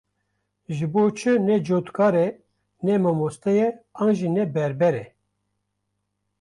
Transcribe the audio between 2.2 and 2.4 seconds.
e,